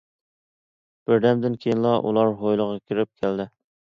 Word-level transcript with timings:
بىردەمدىن 1.09 1.57
كېيىنلا 1.65 1.93
ئۇلار 2.07 2.33
ھويلىغا 2.39 2.79
كىرىپ 2.81 3.23
كەلدى. 3.25 3.47